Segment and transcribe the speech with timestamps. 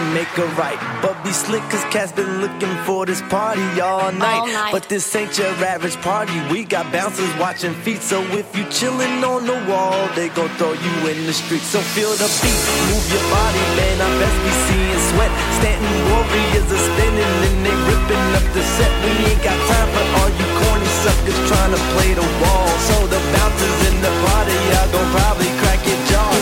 [0.00, 0.78] And make a right.
[1.02, 4.40] But be slick, cause Cat's been looking for this party all night.
[4.40, 4.72] All night.
[4.72, 6.34] But this ain't your average party.
[6.50, 8.02] We got bouncers watching feet.
[8.02, 11.62] So if you chillin' on the wall, they gon' throw you in the street.
[11.62, 12.60] So feel the beat,
[12.90, 13.96] move your body, man.
[14.00, 15.32] I best be seeing sweat.
[15.58, 18.92] Stanton warriors are spinning and they ripping up the set.
[19.04, 22.68] We ain't got time for all you corny suckers trying to play the wall.
[22.88, 26.39] So the bouncers in the party, y'all gon' probably crack your jaw.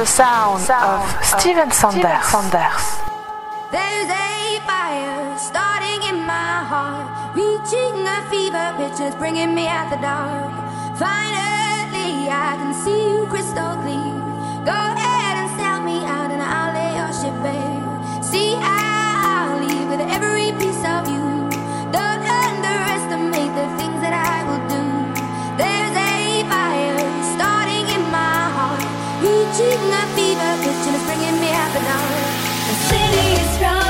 [0.00, 2.32] The sound of Steven Sanders.
[3.70, 9.90] There's a fire starting in my heart, reaching a fever pitch, it's bringing me out
[9.90, 10.52] the dark.
[10.96, 14.64] Finally, I can see you crystal clear.
[14.64, 15.19] Go ahead
[29.88, 32.12] a fever pitch, and it's bringing me out the dark.
[32.68, 33.89] The city is crowded,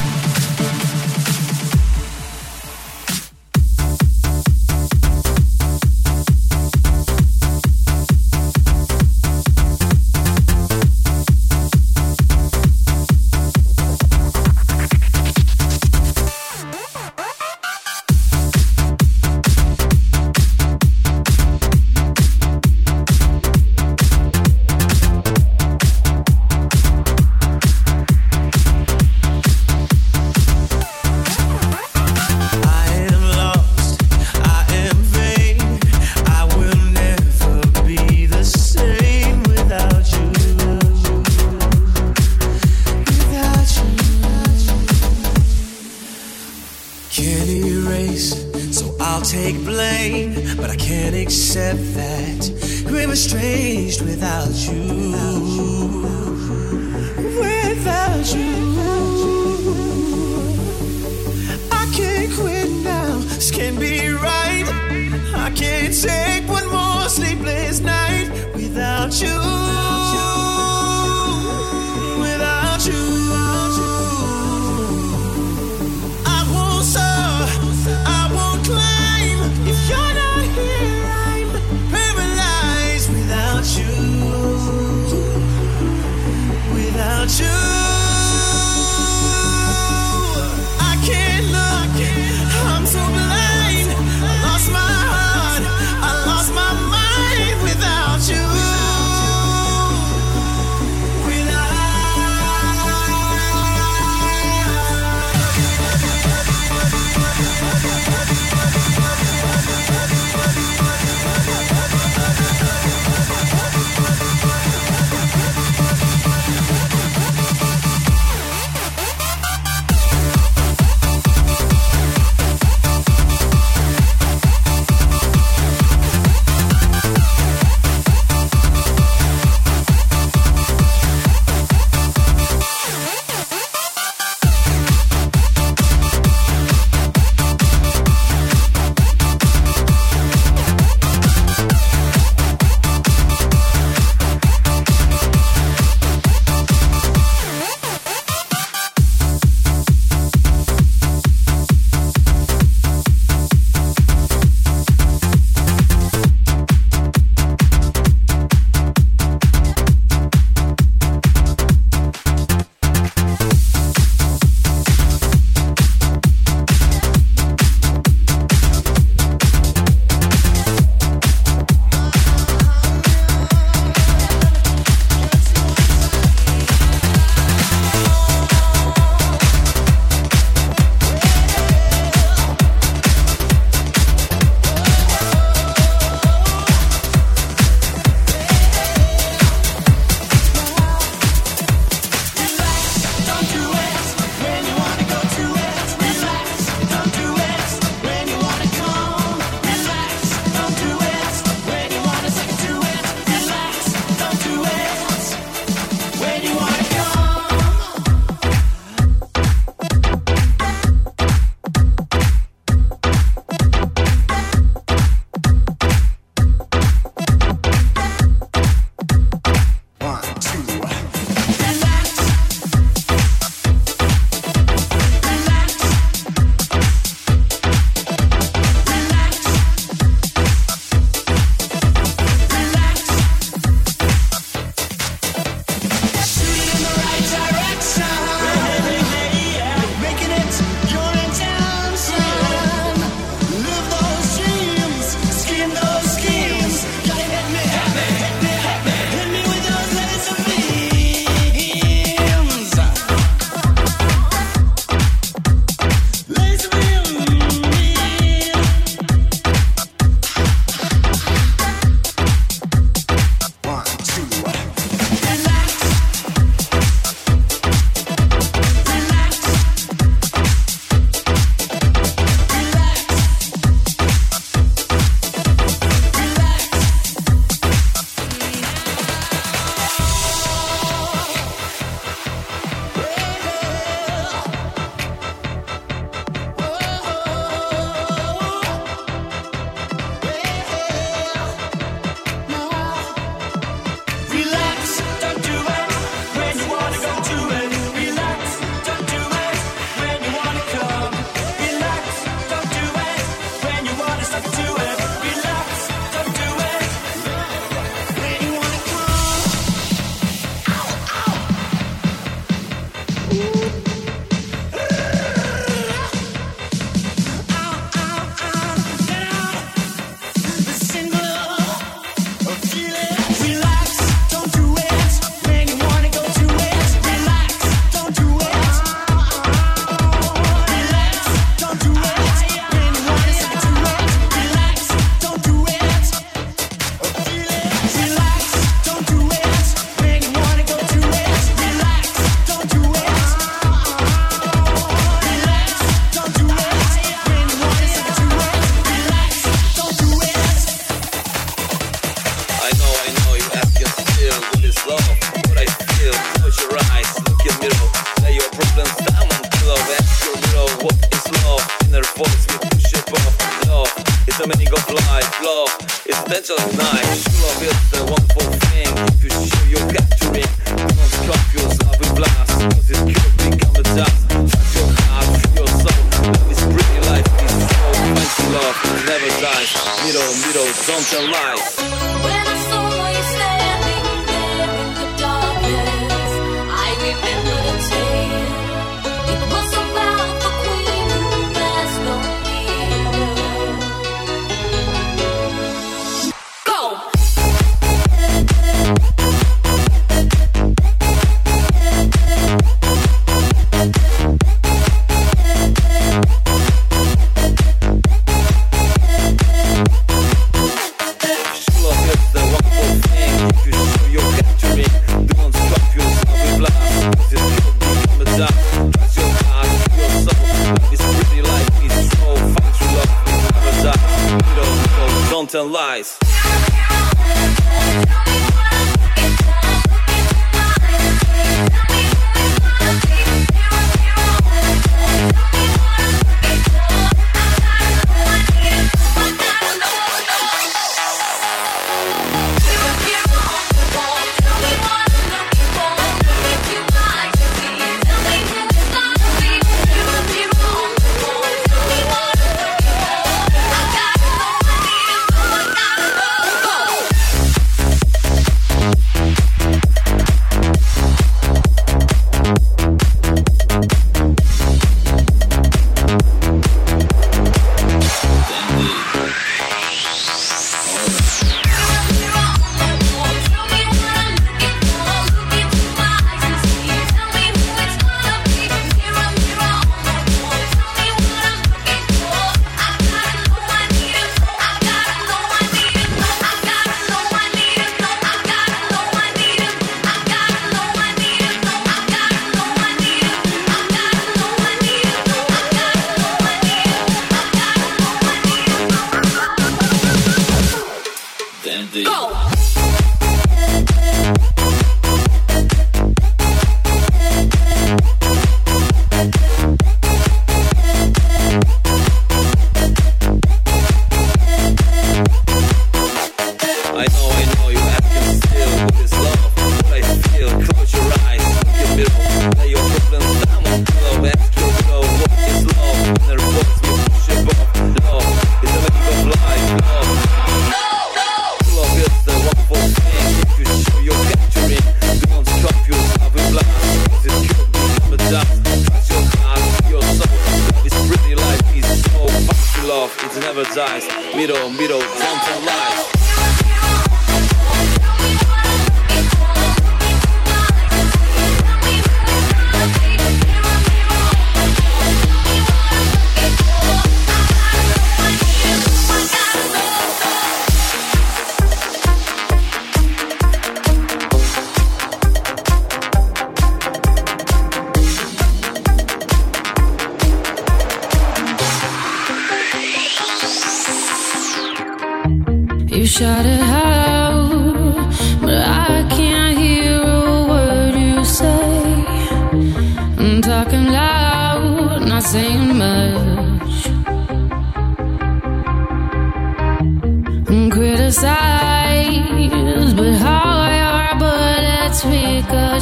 [366.31, 367.03] Potential night.
[367.03, 367.27] nice.
[367.27, 368.20] A bit uh,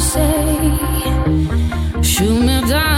[0.00, 0.78] say.
[2.02, 2.89] Shoot me down.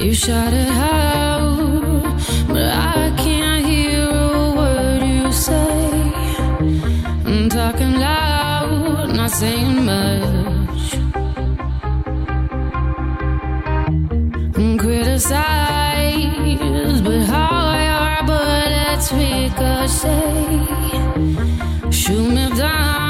[0.00, 2.02] You shout it out,
[2.48, 6.12] but I can't hear a word you say.
[7.26, 10.94] I'm talking loud, not saying much.
[14.56, 15.32] And criticize,
[17.02, 20.64] but how your bullets ricochet.
[21.90, 23.09] Shoot me down,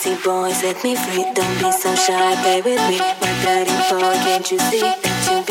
[0.00, 1.24] Sexy boys, let me free.
[1.34, 2.98] Don't be so shy, play with me.
[3.20, 5.42] My bloody boy, can't you see that you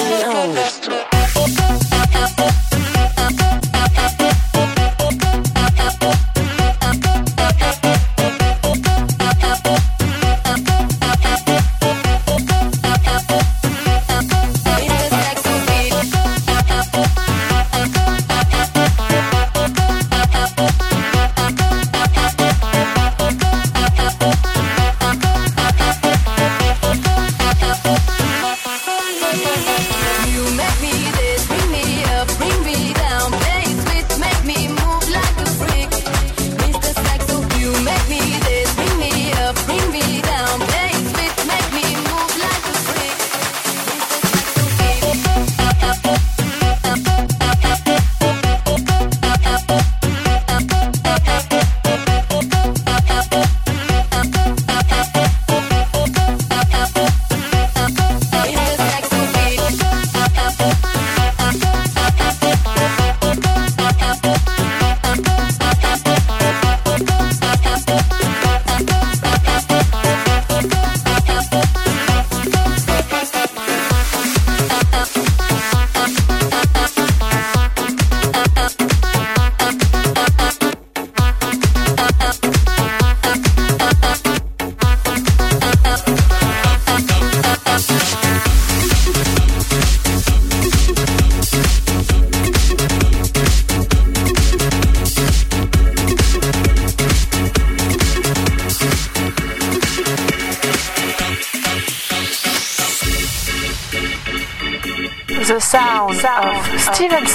[2.34, 2.69] belong?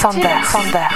[0.05, 0.94] 放那，放那。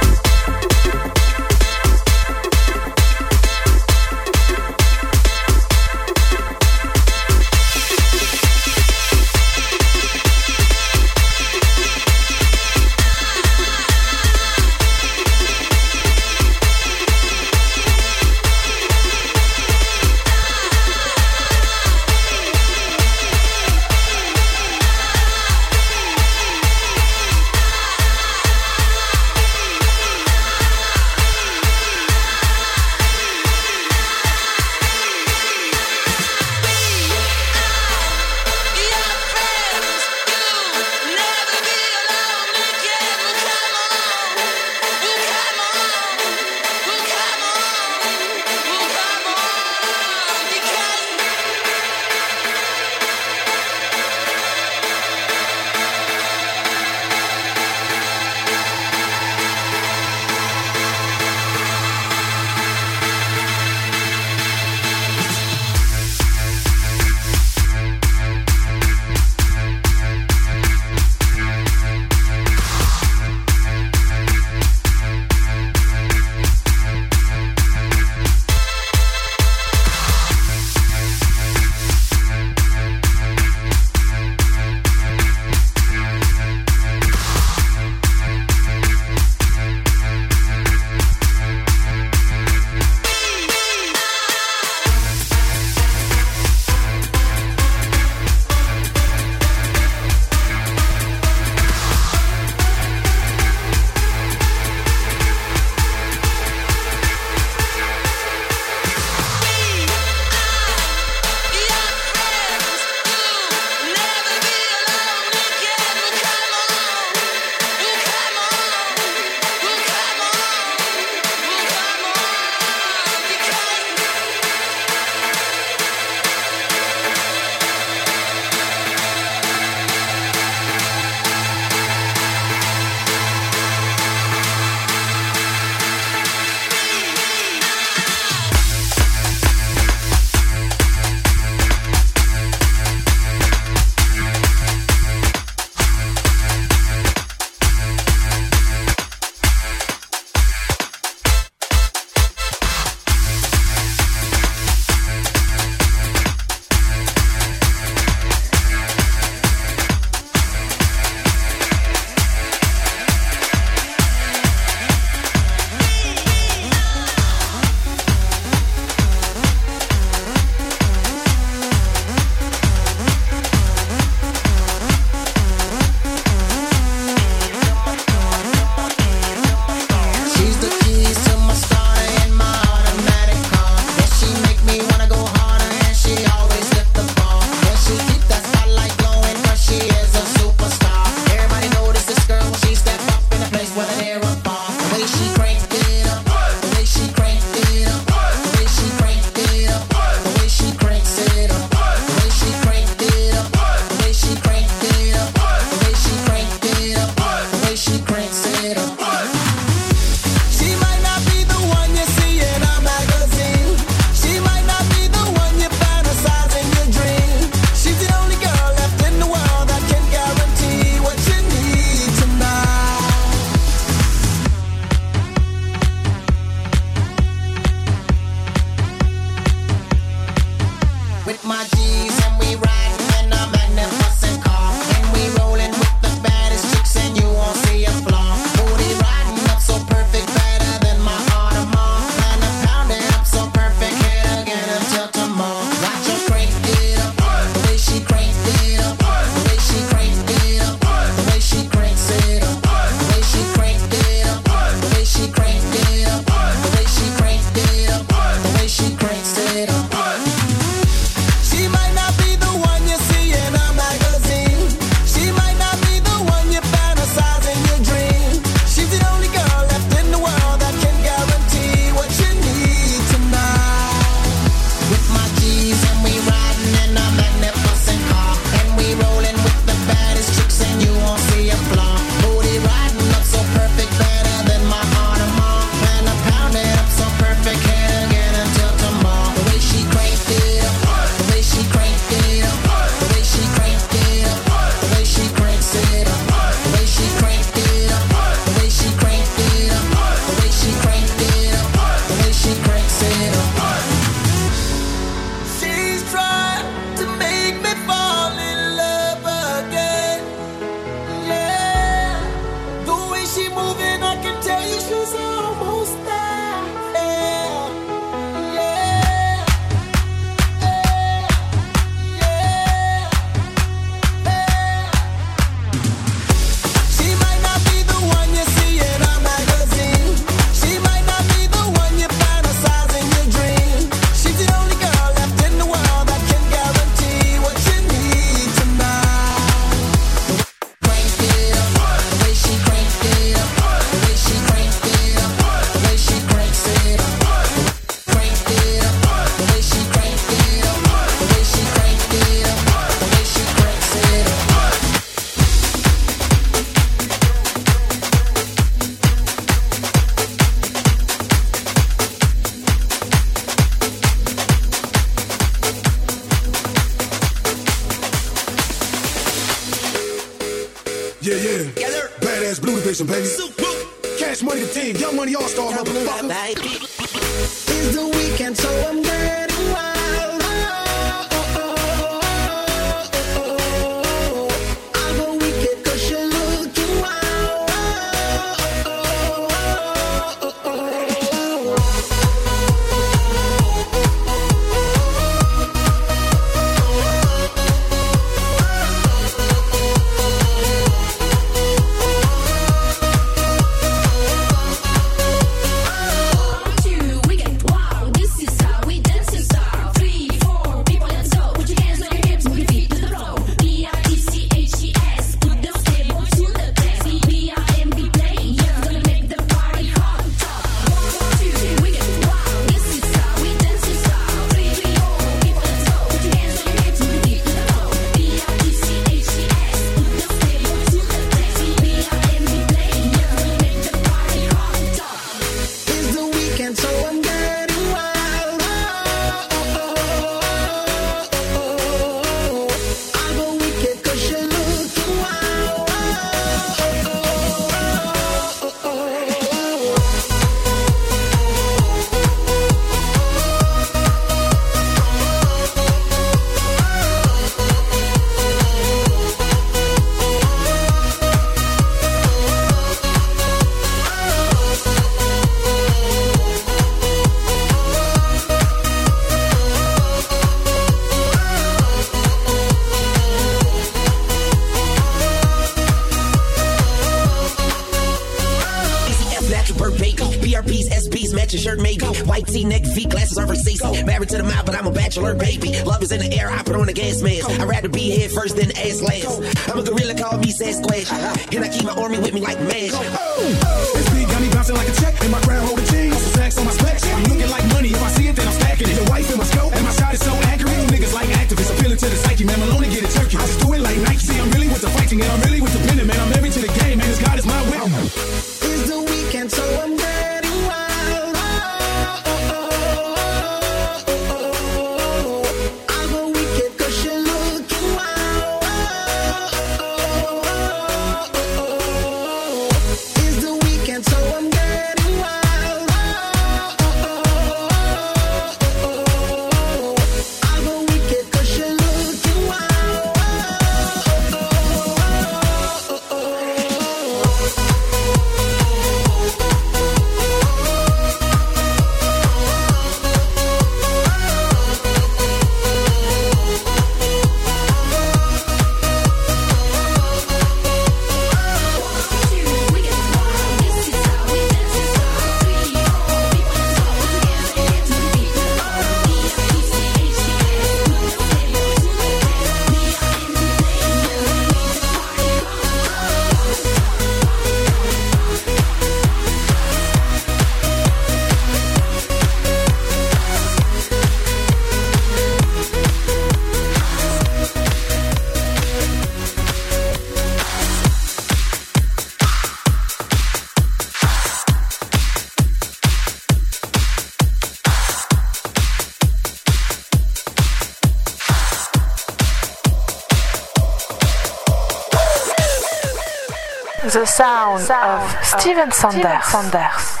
[598.39, 600.00] Steven Sanders.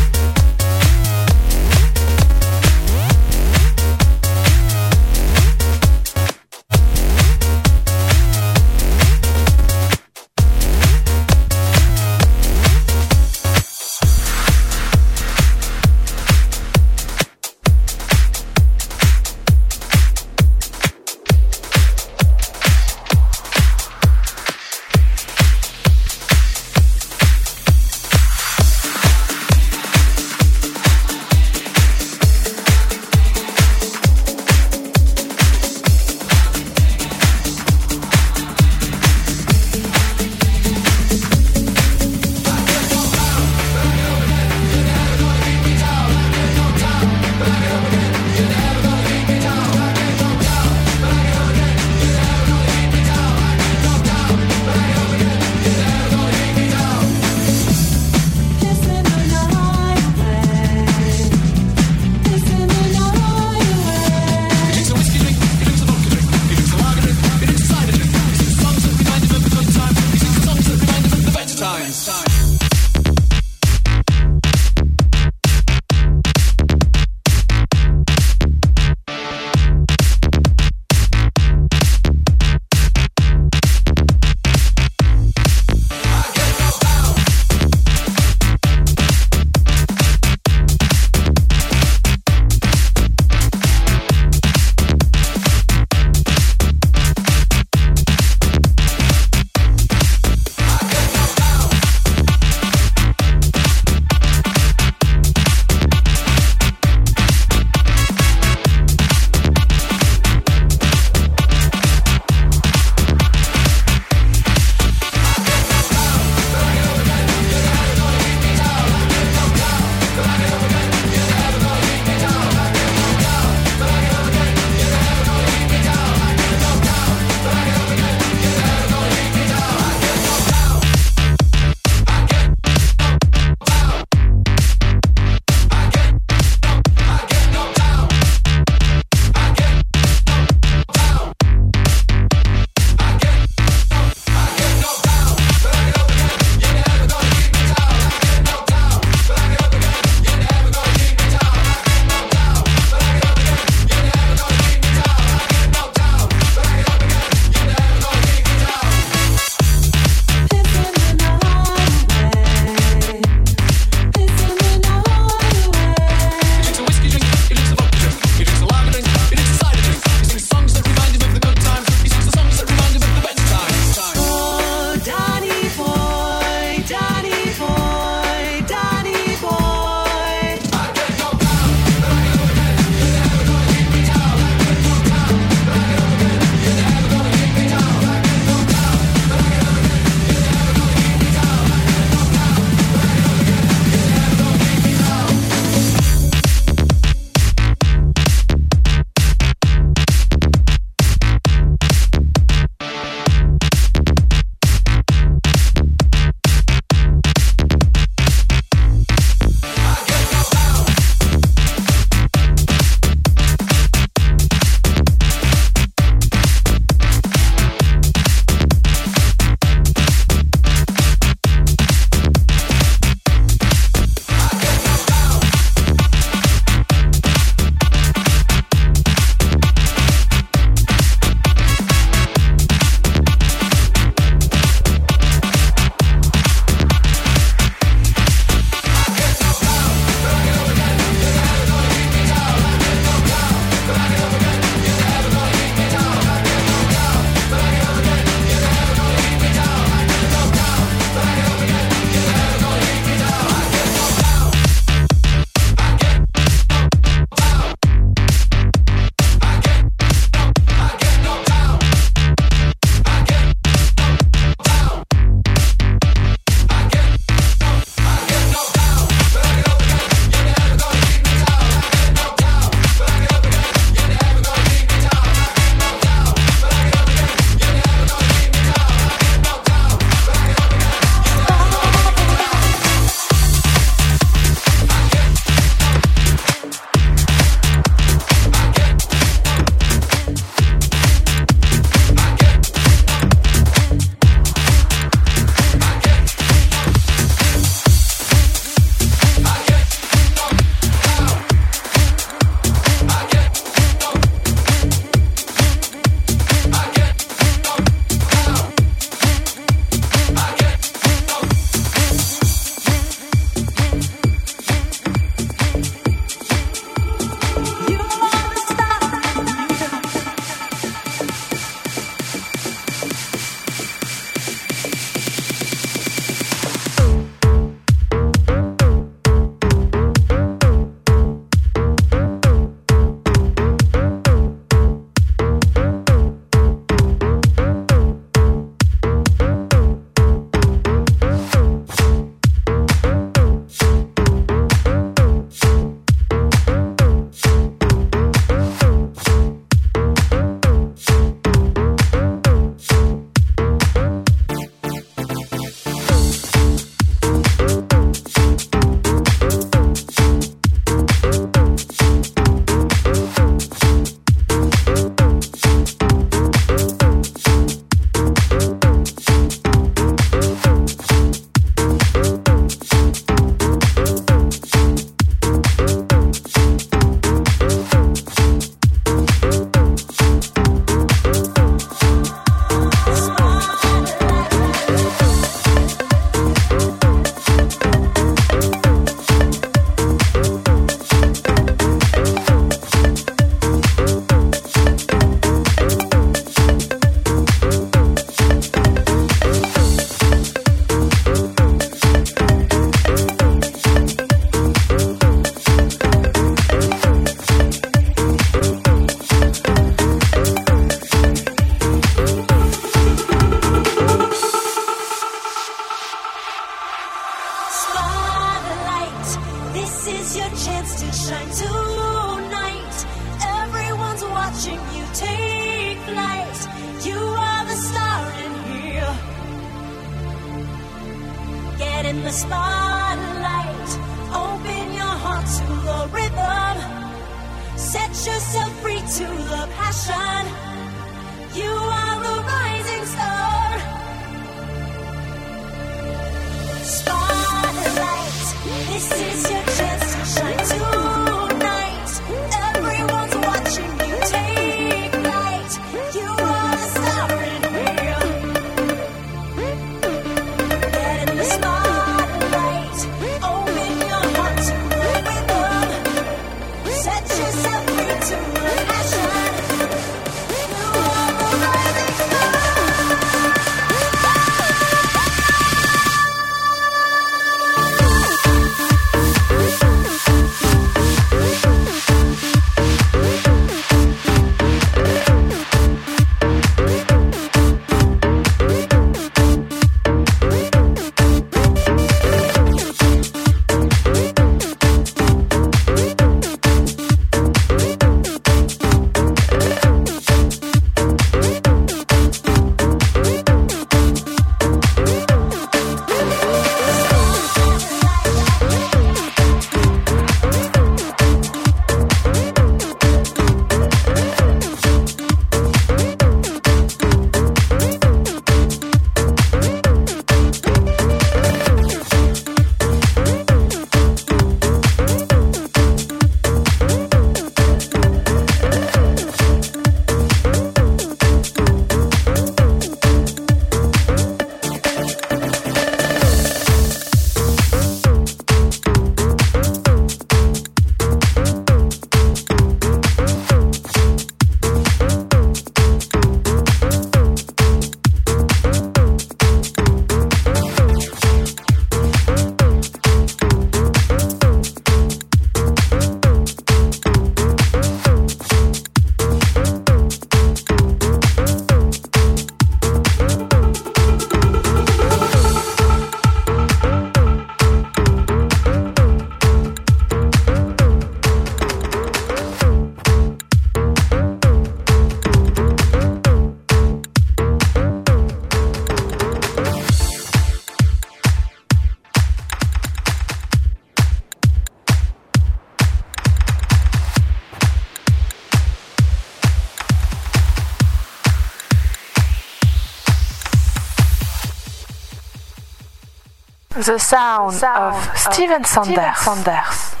[596.85, 600.00] The sound, of Steven Sanders.